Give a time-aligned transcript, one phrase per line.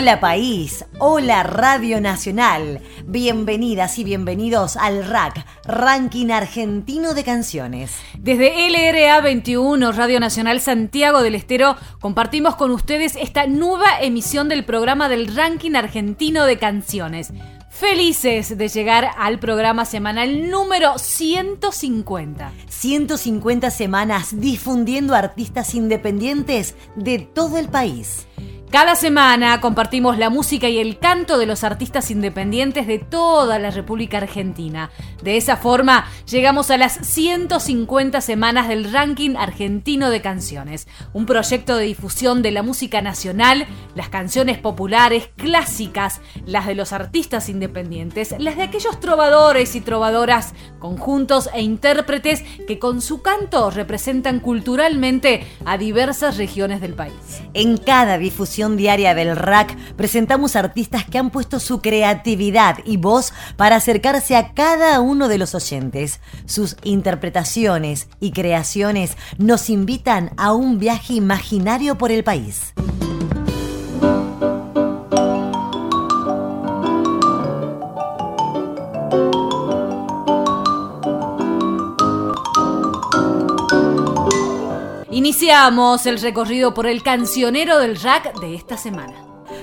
[0.00, 8.00] Hola país, hola Radio Nacional, bienvenidas y bienvenidos al RAC, Ranking Argentino de Canciones.
[8.18, 14.64] Desde LRA 21, Radio Nacional Santiago del Estero, compartimos con ustedes esta nueva emisión del
[14.64, 17.34] programa del Ranking Argentino de Canciones.
[17.68, 22.52] Felices de llegar al programa semanal número 150.
[22.70, 28.26] 150 semanas difundiendo artistas independientes de todo el país.
[28.70, 33.72] Cada semana compartimos la música y el canto de los artistas independientes de toda la
[33.72, 34.92] República Argentina.
[35.24, 41.76] De esa forma, llegamos a las 150 semanas del ranking argentino de canciones, un proyecto
[41.76, 48.36] de difusión de la música nacional, las canciones populares, clásicas, las de los artistas independientes,
[48.38, 55.44] las de aquellos trovadores y trovadoras, conjuntos e intérpretes que con su canto representan culturalmente
[55.64, 57.42] a diversas regiones del país.
[57.52, 63.32] En cada difusión diaria del RAC presentamos artistas que han puesto su creatividad y voz
[63.56, 66.20] para acercarse a cada uno de los oyentes.
[66.46, 72.74] Sus interpretaciones y creaciones nos invitan a un viaje imaginario por el país.
[85.20, 89.12] Iniciamos el recorrido por el cancionero del rack de esta semana.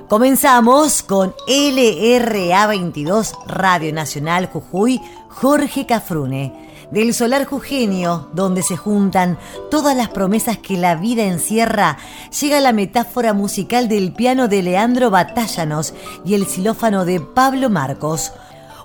[0.07, 6.53] Comenzamos con LRA 22 Radio Nacional Jujuy, Jorge Cafrune.
[6.91, 9.39] Del solar jujeño, donde se juntan
[9.71, 11.97] todas las promesas que la vida encierra,
[12.39, 18.31] llega la metáfora musical del piano de Leandro Batállanos y el xilófano de Pablo Marcos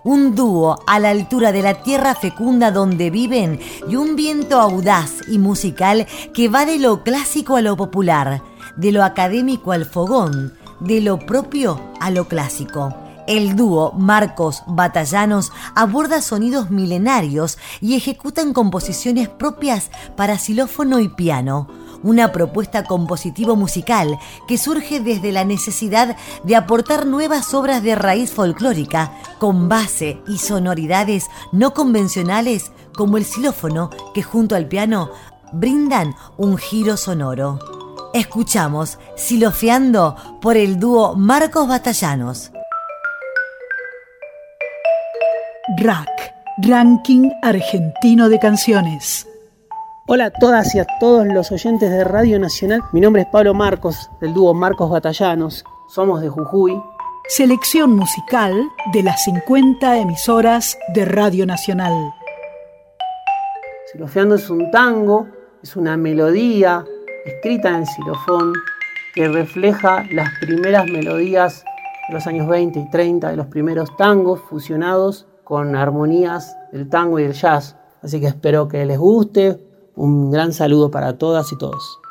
[0.05, 5.13] un dúo a la altura de la tierra fecunda donde viven y un viento audaz
[5.29, 8.43] y musical que va de lo clásico a lo popular,
[8.77, 12.95] de lo académico al fogón, de lo propio a lo clásico.
[13.29, 21.69] El dúo Marcos Batallanos aborda sonidos milenarios y ejecutan composiciones propias para xilófono y piano
[22.03, 29.13] una propuesta compositivo-musical que surge desde la necesidad de aportar nuevas obras de raíz folclórica
[29.39, 35.11] con base y sonoridades no convencionales como el xilófono que junto al piano
[35.53, 37.59] brindan un giro sonoro.
[38.15, 42.53] Escuchamos Silofeando por el dúo Marcos Batallanos.
[45.79, 49.27] Rack, Ranking Argentino de Canciones.
[50.09, 52.83] Hola a todas y a todos los oyentes de Radio Nacional.
[52.93, 55.65] Mi nombre es Pablo Marcos, del dúo Marcos Batallanos.
[55.89, 56.83] Somos de Jujuy.
[57.29, 58.53] Selección musical
[58.93, 61.93] de las 50 emisoras de Radio Nacional.
[63.93, 65.29] Silofeando es un tango,
[65.63, 66.85] es una melodía
[67.25, 68.55] escrita en xilofón
[69.15, 71.65] que refleja las primeras melodías
[72.09, 77.21] de los años 20 y 30 de los primeros tangos fusionados con armonías del tango
[77.21, 77.77] y del jazz.
[78.03, 82.02] Así que espero que les guste, un gran saludo para todas y todos.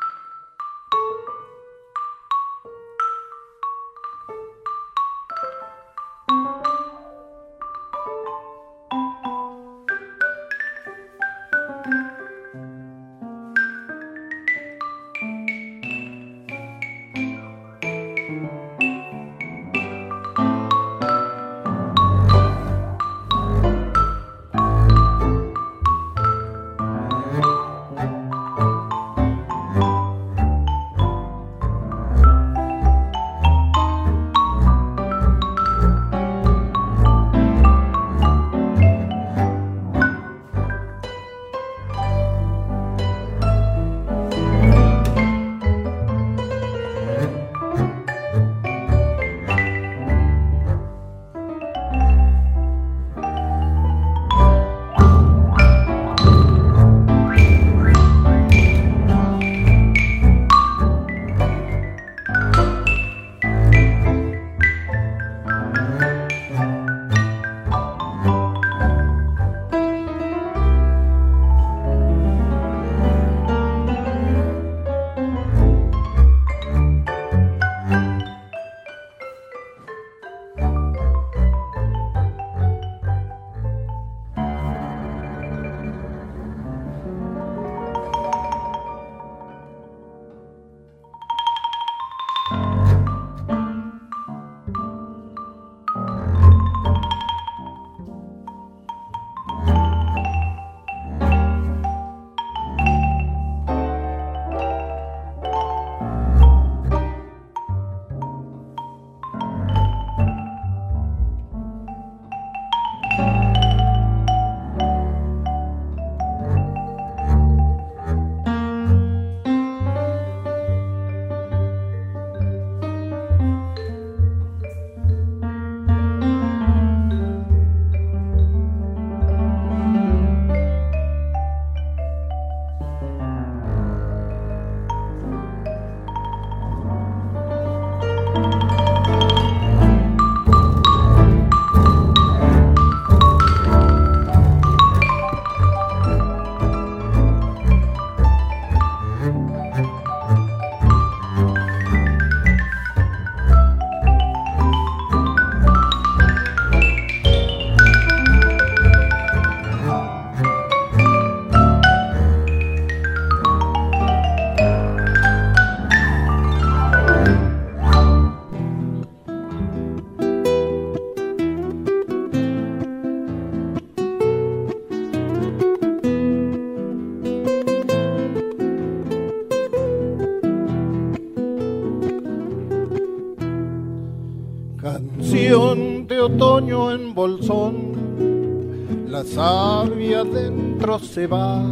[189.24, 191.62] Sabia dentro se va,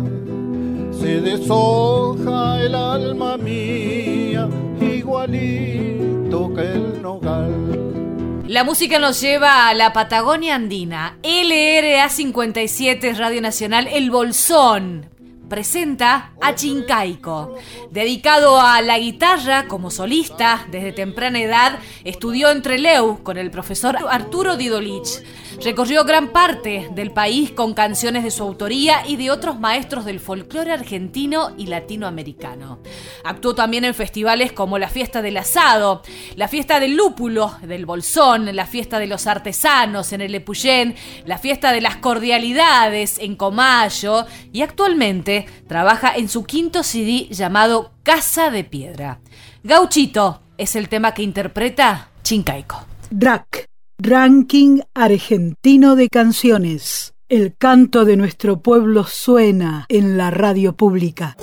[0.93, 4.49] se deshoja el alma mía,
[4.81, 8.45] igualito que el nogal.
[8.47, 11.19] La música nos lleva a la Patagonia Andina.
[11.23, 15.07] LRA 57 Radio Nacional El Bolsón
[15.49, 17.57] presenta a Chincaico.
[17.91, 23.97] Dedicado a la guitarra como solista, desde temprana edad estudió en Trelew con el profesor
[24.09, 25.23] Arturo Didolich.
[25.63, 30.19] Recorrió gran parte del país con canciones de su autoría y de otros maestros del
[30.19, 32.79] folclore argentino y latinoamericano.
[33.25, 36.03] Actuó también en festivales como la Fiesta del Asado,
[36.37, 40.95] la Fiesta del Lúpulo, del Bolsón, la Fiesta de los Artesanos en el Epuyén,
[41.27, 47.91] la Fiesta de las Cordialidades en Comayo y actualmente trabaja en su quinto CD llamado
[48.05, 49.19] Casa de Piedra.
[49.65, 52.87] Gauchito es el tema que interpreta Chincaico.
[53.11, 53.67] Drac,
[53.99, 57.15] Ranking Argentino de Canciones.
[57.29, 61.37] El canto de nuestro pueblo suena en la radio pública.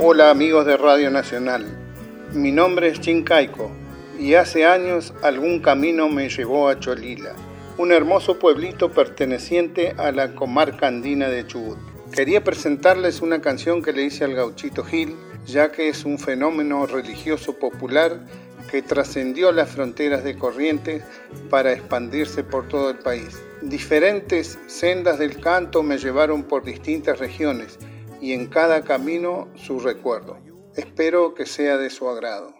[0.00, 1.66] Hola amigos de Radio Nacional,
[2.32, 3.70] mi nombre es Chincaico
[4.18, 7.34] y hace años algún camino me llevó a Cholila
[7.76, 11.95] un hermoso pueblito perteneciente a la comarca andina de Chubut.
[12.16, 16.86] Quería presentarles una canción que le hice al gauchito Gil, ya que es un fenómeno
[16.86, 18.20] religioso popular
[18.70, 21.04] que trascendió las fronteras de Corrientes
[21.50, 23.38] para expandirse por todo el país.
[23.60, 27.78] Diferentes sendas del canto me llevaron por distintas regiones
[28.18, 30.38] y en cada camino su recuerdo.
[30.74, 32.54] Espero que sea de su agrado.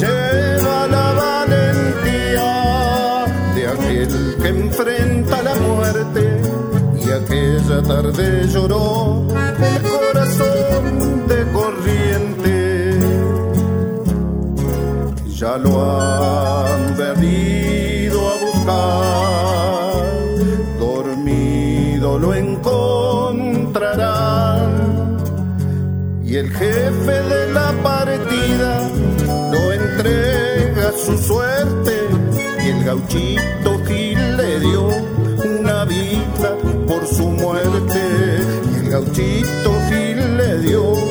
[0.00, 2.50] Lleva la valentía
[3.54, 6.40] de aquel que enfrenta la muerte
[7.04, 13.00] y aquella tarde lloró el corazón de corriente.
[15.36, 20.04] Ya lo han venido a buscar,
[20.78, 23.90] dormido lo encontrarán
[26.30, 27.99] y el jefe de la lo
[30.10, 32.08] entrega su suerte
[32.64, 34.88] y el gauchito Gil le dio
[35.44, 38.00] una vida por su muerte.
[38.72, 41.09] Y el gauchito Gil le dio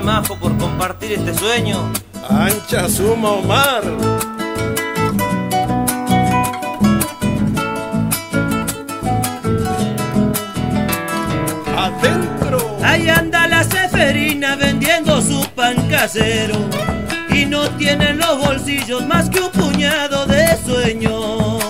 [0.00, 1.92] Gramajo, por compartir este sueño.
[2.30, 3.82] Ancha suma Omar.
[11.76, 12.78] Adentro.
[12.82, 16.56] Ahí anda la ceferina vendiendo su pan casero.
[17.28, 21.62] Y no tiene en los bolsillos más que un puñado de sueños.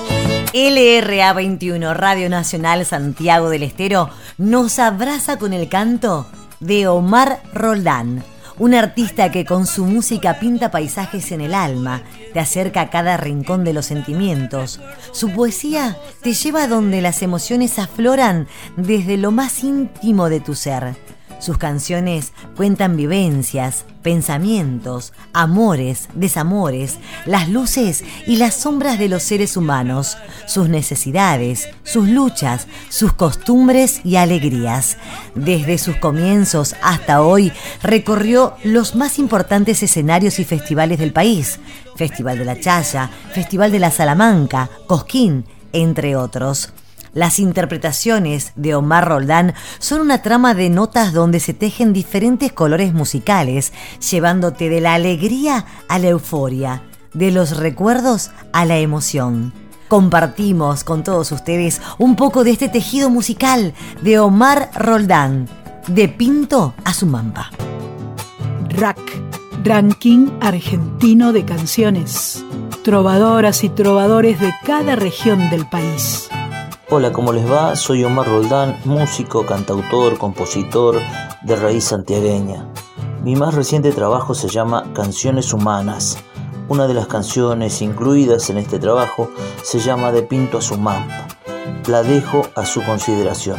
[0.55, 4.09] LRA 21, Radio Nacional Santiago del Estero,
[4.39, 6.29] nos abraza con el canto
[6.61, 8.23] de Omar Roldán,
[8.59, 12.03] un artista que con su música pinta paisajes en el alma,
[12.35, 14.81] te acerca a cada rincón de los sentimientos.
[15.13, 20.55] Su poesía te lleva a donde las emociones afloran desde lo más íntimo de tu
[20.55, 20.95] ser.
[21.41, 29.57] Sus canciones cuentan vivencias, pensamientos, amores, desamores, las luces y las sombras de los seres
[29.57, 34.99] humanos, sus necesidades, sus luchas, sus costumbres y alegrías.
[35.35, 41.59] Desde sus comienzos hasta hoy recorrió los más importantes escenarios y festivales del país,
[41.97, 46.73] Festival de la Chaya, Festival de la Salamanca, Cosquín, entre otros.
[47.13, 52.95] Las interpretaciones de Omar Roldán son una trama de notas donde se tejen diferentes colores
[52.95, 53.73] musicales,
[54.11, 59.53] llevándote de la alegría a la euforia, de los recuerdos a la emoción.
[59.89, 65.49] Compartimos con todos ustedes un poco de este tejido musical de Omar Roldán,
[65.89, 67.51] de Pinto a Sumampa.
[68.69, 69.01] RAC,
[69.65, 72.45] Ranking Argentino de Canciones.
[72.85, 76.31] Trovadoras y trovadores de cada región del país.
[76.93, 77.77] Hola, ¿cómo les va?
[77.77, 81.01] Soy Omar Roldán, músico, cantautor, compositor
[81.43, 82.67] de raíz santiagueña.
[83.23, 86.19] Mi más reciente trabajo se llama Canciones Humanas.
[86.69, 89.31] Una de las canciones incluidas en este trabajo
[89.63, 91.29] se llama De Pinto a su Mampa.
[91.87, 93.59] La dejo a su consideración.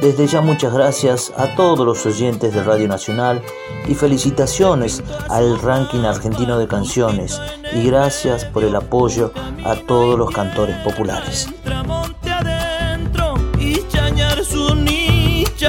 [0.00, 3.42] Desde ya muchas gracias a todos los oyentes de Radio Nacional
[3.88, 7.40] y felicitaciones al ranking argentino de canciones
[7.74, 9.32] y gracias por el apoyo
[9.64, 11.48] a todos los cantores populares.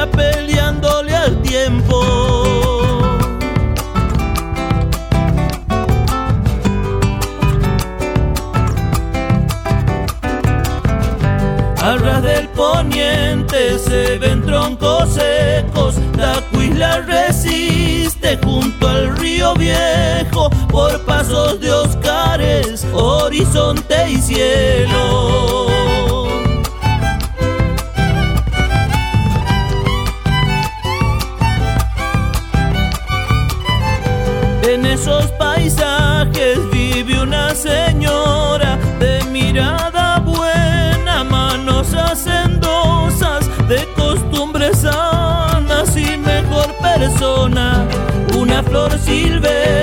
[0.07, 2.01] Peleándole al tiempo.
[11.81, 20.49] Al ras del poniente se ven troncos secos, la cuisla resiste junto al río viejo,
[20.69, 26.18] por pasos de Oscares, horizonte y cielo.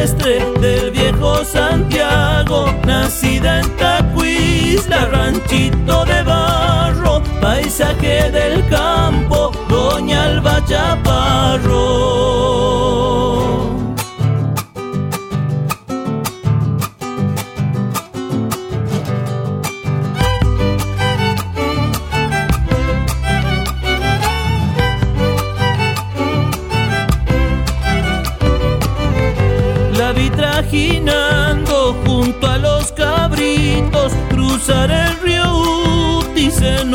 [0.06, 10.64] Silvestre del viejo Santiago, nacida en Tacuisla, ranchito de barro, paisaje del campo, Doña Alba
[10.64, 12.25] Chaparro.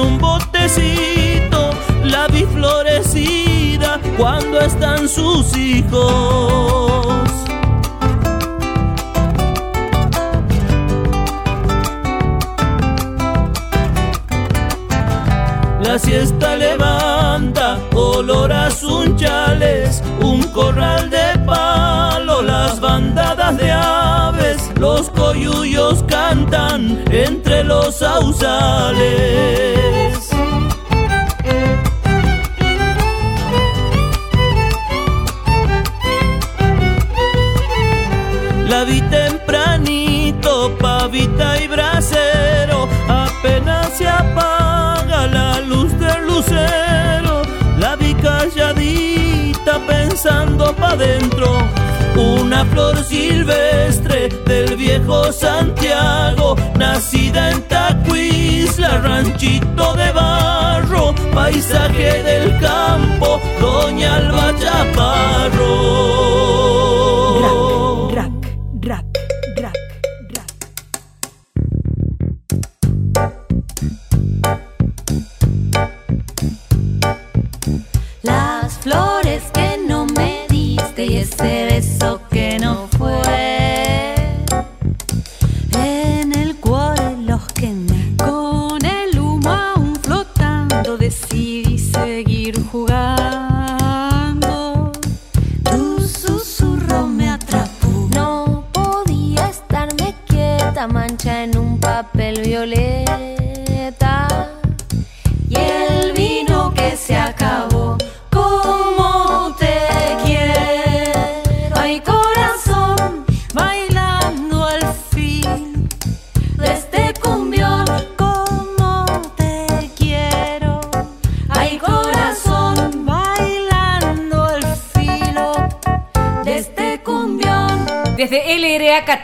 [0.01, 1.69] Un botecito.
[2.03, 7.29] La vi florecida cuando están sus hijos.
[15.83, 24.10] La siesta levanta olor a sunchales, un corral de palo, las bandadas de aves,
[24.81, 28.97] los coyuyos cantan entre los sausales.
[38.67, 41.80] La vi tempranito, pavita y brasero,
[50.11, 51.47] pensando pa' dentro.
[52.15, 63.39] Una flor silvestre del viejo Santiago, nacida en Tacuisla, ranchito de barro, paisaje del campo,
[63.61, 65.61] Doña Alba Chaparro.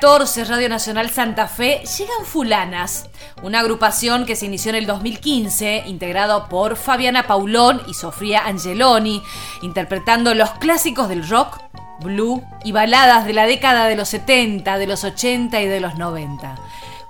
[0.07, 3.09] 14, Radio Nacional Santa Fe, llegan Fulanas,
[3.43, 9.21] una agrupación que se inició en el 2015, integrado por Fabiana Paulón y Sofía Angeloni,
[9.63, 11.59] interpretando los clásicos del rock,
[11.99, 15.95] blue y baladas de la década de los 70, de los 80 y de los
[15.95, 16.55] 90.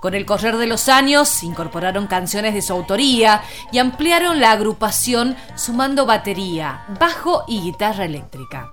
[0.00, 5.36] Con el correr de los años incorporaron canciones de su autoría y ampliaron la agrupación
[5.54, 8.72] sumando batería, bajo y guitarra eléctrica.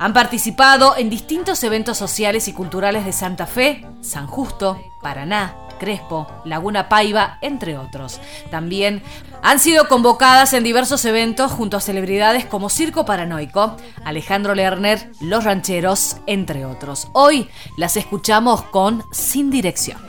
[0.00, 6.26] Han participado en distintos eventos sociales y culturales de Santa Fe, San Justo, Paraná, Crespo,
[6.46, 8.18] Laguna Paiva, entre otros.
[8.50, 9.02] También
[9.42, 15.44] han sido convocadas en diversos eventos junto a celebridades como Circo Paranoico, Alejandro Lerner, Los
[15.44, 17.08] Rancheros, entre otros.
[17.12, 20.00] Hoy las escuchamos con Sin Dirección.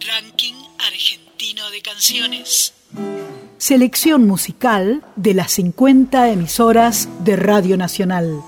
[0.00, 2.72] Ranking argentino de canciones.
[3.58, 8.42] Selección musical de las 50 emisoras de Radio Nacional.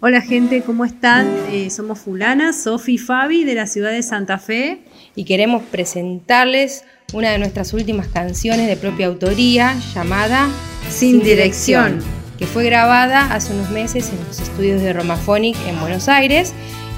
[0.00, 1.26] Hola gente, ¿cómo están?
[1.50, 4.78] Eh, somos Fulana, Sofi y Fabi de la ciudad de Santa Fe
[5.16, 10.50] y queremos presentarles una de nuestras últimas canciones de propia autoría llamada
[10.88, 11.98] Sin Dirección,
[12.38, 16.54] que fue grabada hace unos meses en los estudios de Romaphonic en Buenos Aires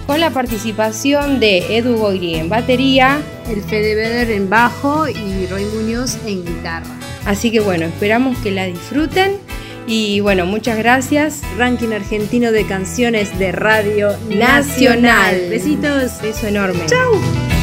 [0.06, 5.64] con la participación de Edu Goiri en batería, el Fede Beder en bajo y Roy
[5.64, 7.00] Muñoz en guitarra.
[7.24, 9.38] Así que bueno, esperamos que la disfruten
[9.86, 11.42] y bueno, muchas gracias.
[11.58, 14.38] Ranking argentino de canciones de Radio Nacional.
[14.38, 15.40] Nacional.
[15.50, 16.22] Besitos.
[16.22, 16.86] Beso enorme.
[16.86, 17.60] Chau.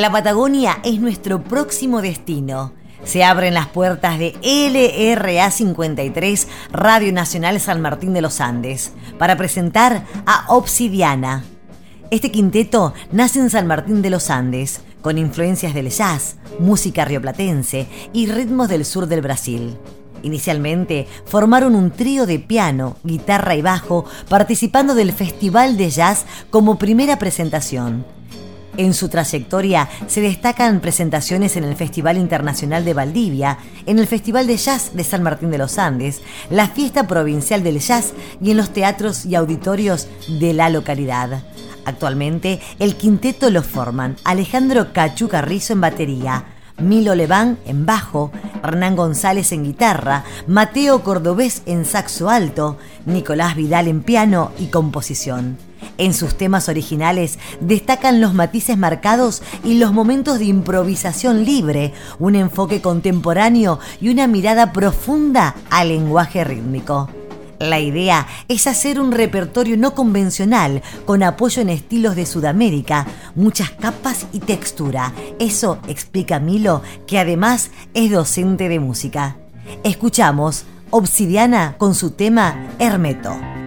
[0.00, 2.72] La Patagonia es nuestro próximo destino.
[3.04, 9.36] Se abren las puertas de LRA 53 Radio Nacional San Martín de los Andes para
[9.36, 11.44] presentar a Obsidiana.
[12.10, 17.86] Este quinteto nace en San Martín de los Andes con influencias del jazz, música rioplatense
[18.14, 19.76] y ritmos del sur del Brasil.
[20.22, 26.78] Inicialmente formaron un trío de piano, guitarra y bajo participando del Festival de Jazz como
[26.78, 28.06] primera presentación.
[28.76, 34.46] En su trayectoria se destacan presentaciones en el Festival Internacional de Valdivia, en el Festival
[34.46, 38.56] de Jazz de San Martín de los Andes, la Fiesta Provincial del Jazz y en
[38.56, 40.08] los teatros y auditorios
[40.40, 41.42] de la localidad.
[41.84, 46.44] Actualmente, el quinteto lo forman Alejandro Cachu Carrizo en batería,
[46.78, 48.30] Milo Leván en bajo,
[48.62, 55.69] Hernán González en guitarra, Mateo Cordobés en saxo alto, Nicolás Vidal en piano y composición.
[56.00, 62.36] En sus temas originales destacan los matices marcados y los momentos de improvisación libre, un
[62.36, 67.10] enfoque contemporáneo y una mirada profunda al lenguaje rítmico.
[67.58, 73.70] La idea es hacer un repertorio no convencional, con apoyo en estilos de Sudamérica, muchas
[73.70, 75.12] capas y textura.
[75.38, 79.36] Eso explica Milo, que además es docente de música.
[79.84, 83.59] Escuchamos Obsidiana con su tema Hermeto.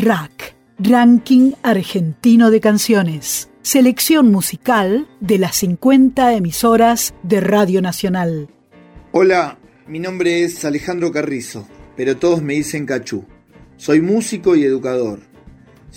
[0.00, 3.50] RAC, Ranking Argentino de Canciones.
[3.60, 8.48] Selección musical de las 50 emisoras de Radio Nacional.
[9.12, 13.26] Hola, mi nombre es Alejandro Carrizo, pero todos me dicen Cachú.
[13.76, 15.20] Soy músico y educador.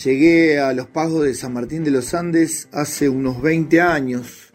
[0.03, 4.51] Llegué a los pagos de San Martín de los Andes hace unos 20 años.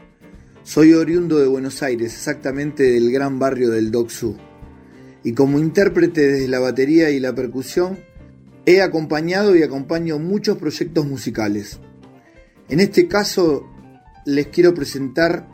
[0.62, 4.36] Soy oriundo de Buenos Aires, exactamente del gran barrio del Doxú.
[5.24, 7.98] Y como intérprete desde la batería y la percusión,
[8.68, 11.78] he acompañado y acompaño muchos proyectos musicales.
[12.68, 13.66] En este caso
[14.26, 15.48] les quiero presentar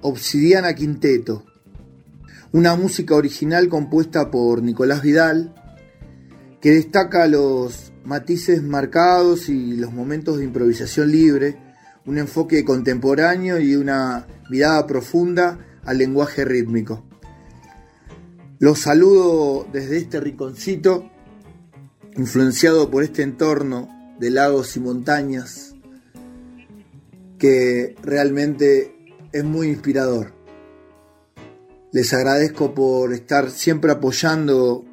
[0.00, 1.44] Obsidiana Quinteto,
[2.50, 5.54] una música original compuesta por Nicolás Vidal,
[6.60, 11.56] que destaca los matices marcados y los momentos de improvisación libre,
[12.04, 17.04] un enfoque contemporáneo y una mirada profunda al lenguaje rítmico.
[18.58, 21.09] Los saludo desde este rinconcito,
[22.16, 25.74] influenciado por este entorno de lagos y montañas,
[27.38, 28.94] que realmente
[29.32, 30.32] es muy inspirador.
[31.92, 34.84] Les agradezco por estar siempre apoyando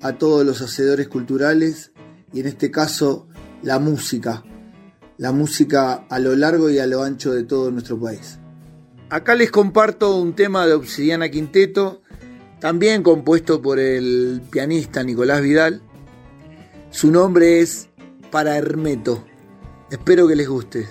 [0.00, 1.92] a todos los hacedores culturales
[2.32, 3.26] y en este caso
[3.62, 4.44] la música,
[5.18, 8.38] la música a lo largo y a lo ancho de todo nuestro país.
[9.08, 12.02] Acá les comparto un tema de Obsidiana Quinteto,
[12.60, 15.82] también compuesto por el pianista Nicolás Vidal.
[16.90, 17.88] Su nombre es
[18.30, 19.24] Para Hermeto.
[19.90, 20.88] Espero que les guste.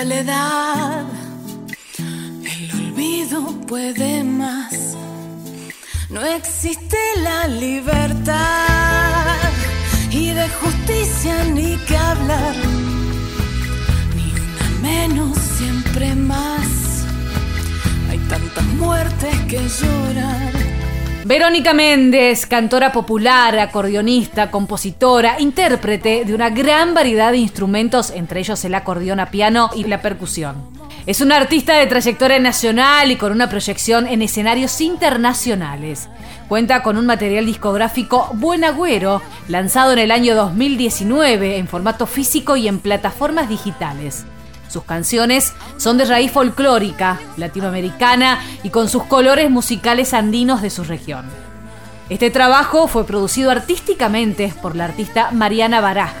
[0.00, 1.06] Soledad,
[1.98, 4.94] el olvido puede más.
[6.10, 8.36] No existe la libertad
[10.10, 12.56] y de justicia ni que hablar,
[14.16, 16.68] ni una menos, siempre más.
[18.10, 20.45] Hay tantas muertes que llorar.
[21.26, 28.64] Verónica Méndez, cantora popular, acordeonista, compositora, intérprete de una gran variedad de instrumentos, entre ellos
[28.64, 30.54] el acordeón a piano y la percusión.
[31.04, 36.08] Es una artista de trayectoria nacional y con una proyección en escenarios internacionales.
[36.46, 42.56] Cuenta con un material discográfico Buen Agüero, lanzado en el año 2019 en formato físico
[42.56, 44.26] y en plataformas digitales.
[44.68, 50.84] Sus canciones son de raíz folclórica, latinoamericana y con sus colores musicales andinos de su
[50.84, 51.26] región.
[52.08, 56.12] Este trabajo fue producido artísticamente por la artista Mariana Baraj.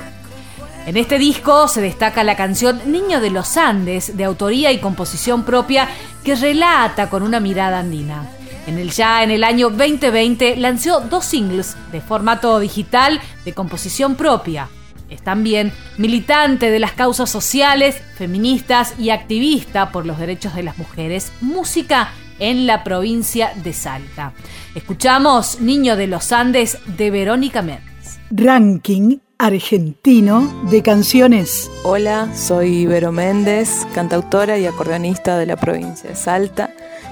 [0.86, 5.44] En este disco se destaca la canción Niño de los Andes, de autoría y composición
[5.44, 5.88] propia,
[6.24, 8.28] que relata con una mirada andina.
[8.66, 14.16] En el ya en el año 2020 lanzó dos singles de formato digital de composición
[14.16, 14.68] propia,
[15.10, 20.78] es también militante de las causas sociales, feministas y activista por los derechos de las
[20.78, 21.32] mujeres.
[21.40, 24.32] Música en la provincia de Salta.
[24.74, 28.18] Escuchamos Niño de los Andes de Verónica Méndez.
[28.30, 31.70] Ranking argentino de canciones.
[31.84, 36.70] Hola, soy Vero Méndez, cantautora y acordeonista de la provincia de Salta,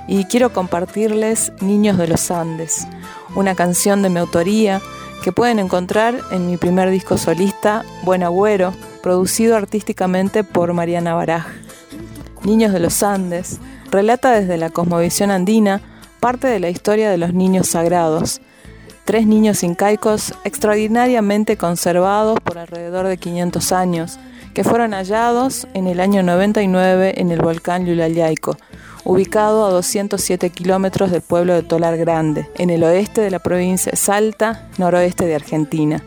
[0.09, 2.86] y quiero compartirles Niños de los Andes,
[3.34, 4.80] una canción de mi autoría
[5.24, 11.46] que pueden encontrar en mi primer disco solista, Buen Agüero, producido artísticamente por Mariana Baraj.
[12.42, 13.58] Niños de los Andes
[13.90, 15.80] relata desde la cosmovisión andina
[16.20, 18.42] parte de la historia de los niños sagrados,
[19.06, 24.18] tres niños incaicos extraordinariamente conservados por alrededor de 500 años,
[24.52, 28.58] que fueron hallados en el año 99 en el volcán Yulayaico,
[29.05, 33.90] ubicado a 207 kilómetros del pueblo de Tolar Grande, en el oeste de la provincia
[33.90, 36.02] de Salta, noroeste de Argentina.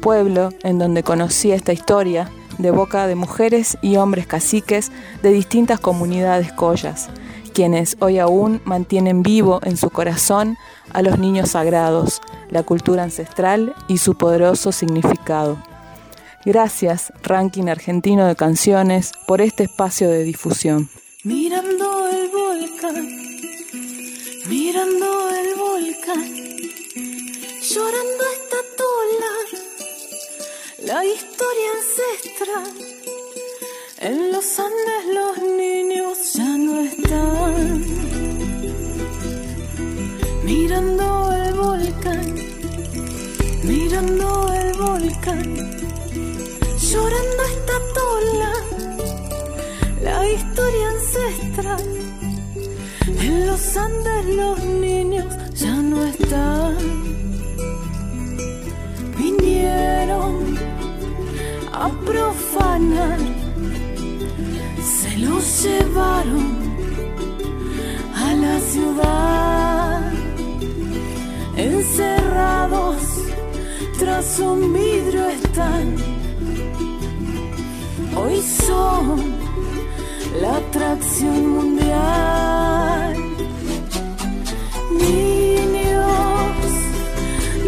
[0.00, 4.90] Pueblo en donde conocí esta historia de boca de mujeres y hombres caciques
[5.22, 7.08] de distintas comunidades collas,
[7.52, 10.56] quienes hoy aún mantienen vivo en su corazón
[10.92, 15.58] a los niños sagrados, la cultura ancestral y su poderoso significado.
[16.44, 20.88] Gracias, Ranking Argentino de Canciones, por este espacio de difusión
[21.24, 23.08] mirando el volcán,
[24.48, 26.32] mirando el volcán,
[27.60, 29.32] llorando esta tola,
[30.84, 32.72] la historia ancestral.
[33.98, 37.84] En los Andes los niños ya no están.
[40.44, 42.34] Mirando el volcán,
[43.64, 45.54] mirando el volcán,
[46.80, 48.87] llorando esta tola
[50.02, 51.84] la historia ancestral.
[53.20, 56.76] En los Andes los niños ya no están.
[59.16, 60.56] Vinieron
[61.72, 63.18] a profanar,
[64.82, 66.58] se los llevaron
[68.14, 70.12] a la ciudad,
[71.56, 73.02] encerrados
[73.98, 75.96] tras un vidrio están.
[78.16, 79.34] Hoy son
[80.40, 83.16] la atracción mundial.
[84.92, 86.68] Niños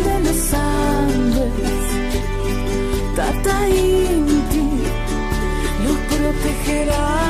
[0.05, 1.87] de los Andes,
[3.17, 4.69] Tata Inti
[5.85, 7.30] los protegerá.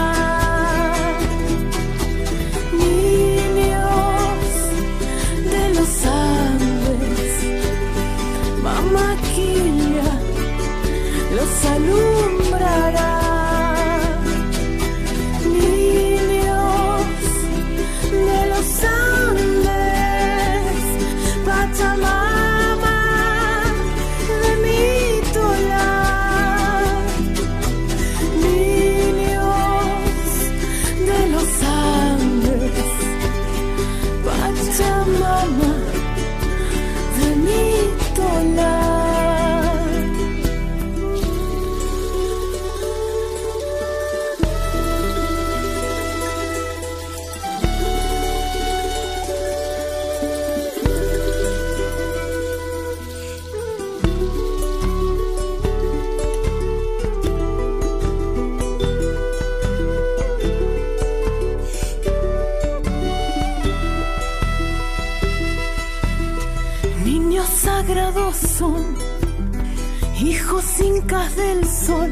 [71.29, 72.11] Del sol,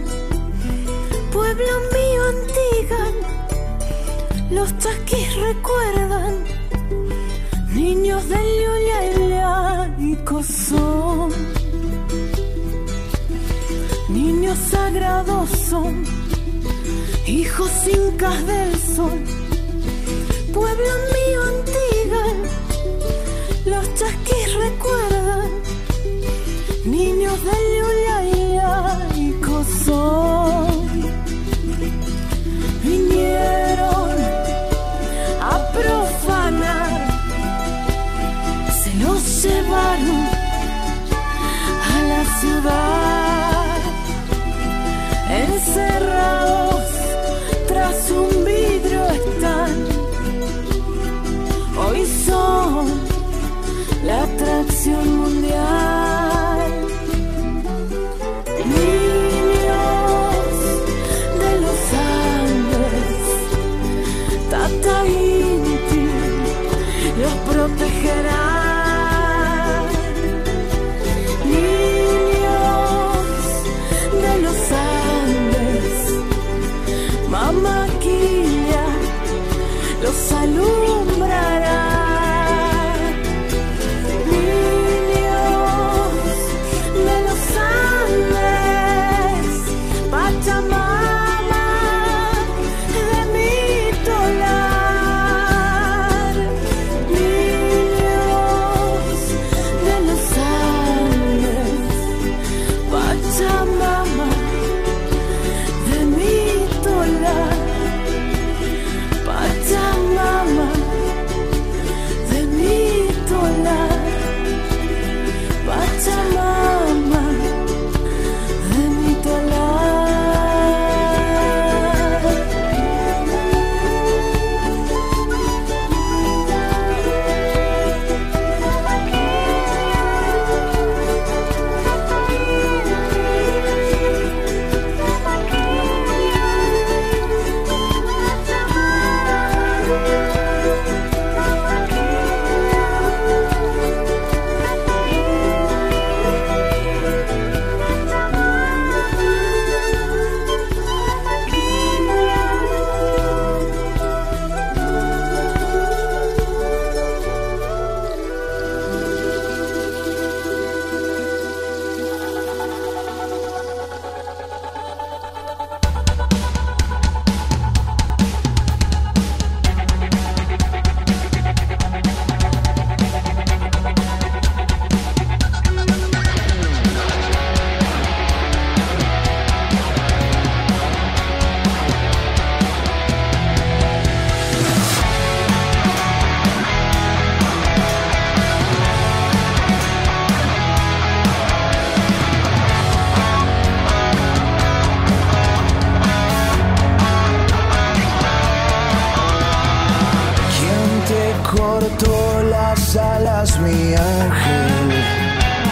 [1.32, 3.14] pueblo mío antigan,
[4.50, 6.44] los chasquis recuerdan,
[7.74, 11.32] niños del Yulia y son,
[14.10, 16.04] niños sagrados son,
[17.26, 19.20] hijos incas del sol,
[20.52, 22.36] pueblo mío antigan,
[23.64, 25.50] los chasquis recuerdan,
[26.84, 28.17] niños del Yulia
[32.82, 34.10] vinieron
[35.40, 36.90] a profanar,
[38.82, 40.26] se los llevaron
[41.94, 43.78] a la ciudad,
[45.30, 46.84] encerrados
[47.66, 49.74] tras un vidrio están,
[51.86, 52.86] hoy son
[54.04, 56.07] la atracción mundial.
[80.30, 81.07] Los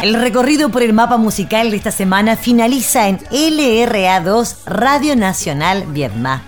[0.02, 6.40] El recorrido por el mapa musical de esta semana finaliza en LRA2 Radio Nacional Vietnam.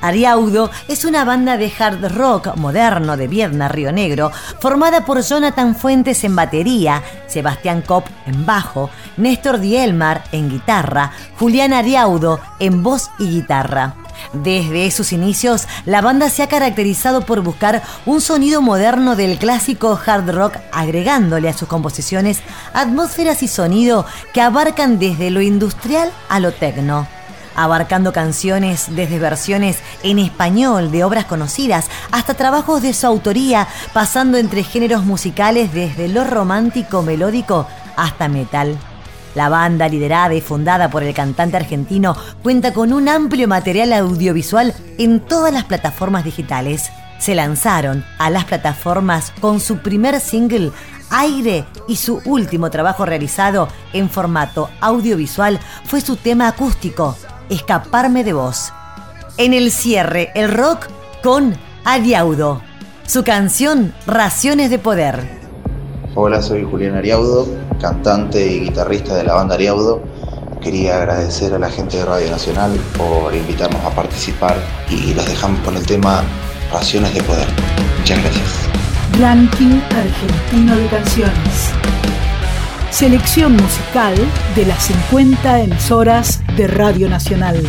[0.00, 5.74] Ariaudo es una banda de hard rock moderno de Vietnam, Río Negro, formada por Jonathan
[5.74, 13.10] Fuentes en batería, Sebastián Kopp en bajo, Néstor Dielmar en guitarra, Julián Ariaudo en voz
[13.18, 13.94] y guitarra.
[14.32, 19.98] Desde sus inicios, la banda se ha caracterizado por buscar un sonido moderno del clásico
[20.04, 22.40] hard rock, agregándole a sus composiciones
[22.72, 27.06] atmósferas y sonido que abarcan desde lo industrial a lo tecno.
[27.56, 34.38] Abarcando canciones desde versiones en español de obras conocidas hasta trabajos de su autoría, pasando
[34.38, 38.76] entre géneros musicales desde lo romántico melódico hasta metal.
[39.34, 44.74] La banda, liderada y fundada por el cantante argentino, cuenta con un amplio material audiovisual
[44.98, 46.90] en todas las plataformas digitales.
[47.18, 50.72] Se lanzaron a las plataformas con su primer single,
[51.10, 57.16] Aire, y su último trabajo realizado en formato audiovisual fue su tema acústico,
[57.48, 58.72] Escaparme de vos.
[59.36, 60.86] En el cierre, el rock
[61.22, 62.62] con Ariaudo.
[63.06, 65.43] Su canción, Raciones de Poder.
[66.16, 67.44] Hola, soy Julián Ariaudo,
[67.80, 70.00] cantante y guitarrista de la banda Ariaudo.
[70.60, 74.56] Quería agradecer a la gente de Radio Nacional por invitarnos a participar
[74.88, 76.22] y los dejamos con el tema
[76.72, 77.48] Raciones de Poder.
[77.98, 78.44] Muchas gracias.
[79.20, 81.72] Ranking argentino de canciones.
[82.90, 84.14] selección musical
[84.54, 87.60] de las 50 emisoras de Radio Nacional.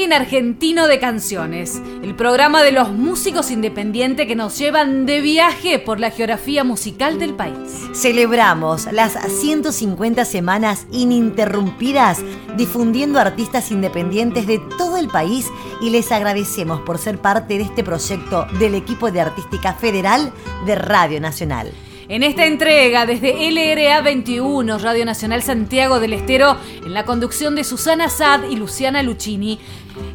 [0.00, 5.78] Ranking argentino de canciones, el programa de los músicos independientes que nos llevan de viaje
[5.78, 7.56] por la geografía musical del país.
[7.92, 12.20] Celebramos las 150 semanas ininterrumpidas
[12.56, 15.46] difundiendo artistas independientes de todo el país
[15.82, 20.32] y les agradecemos por ser parte de este proyecto del equipo de Artística Federal
[20.64, 21.72] de Radio Nacional.
[22.10, 27.62] En esta entrega, desde LRA 21, Radio Nacional Santiago del Estero, en la conducción de
[27.62, 29.60] Susana Sad y Luciana Lucchini.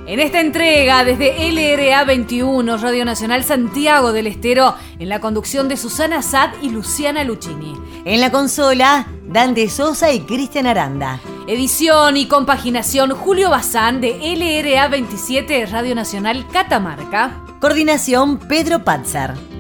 [0.06, 5.78] En esta entrega, desde LRA 21, Radio Nacional Santiago del Estero, en la conducción de
[5.78, 7.78] Susana Sad y Luciana Lucchini.
[8.04, 11.22] En la consola, Dante Sosa y Cristian Aranda.
[11.48, 17.46] Edición y compaginación Julio Bazán de LRA 27 Radio Nacional Catamarca.
[17.62, 19.55] Coordinación Pedro Patzer.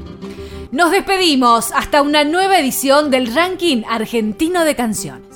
[0.75, 5.34] Nos despedimos hasta una nueva edición del ranking argentino de canciones.